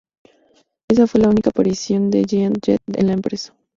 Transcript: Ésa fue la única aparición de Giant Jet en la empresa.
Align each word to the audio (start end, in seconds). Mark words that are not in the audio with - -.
Ésa 0.89 1.05
fue 1.05 1.19
la 1.21 1.29
única 1.29 1.51
aparición 1.51 2.09
de 2.09 2.23
Giant 2.27 2.57
Jet 2.65 2.81
en 2.95 3.05
la 3.05 3.13
empresa. 3.13 3.53